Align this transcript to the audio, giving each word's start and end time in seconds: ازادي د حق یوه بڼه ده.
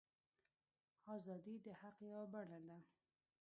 ازادي 1.15 1.55
د 1.65 1.67
حق 1.81 1.97
یوه 2.09 2.23
بڼه 2.33 2.59
ده. 2.67 2.77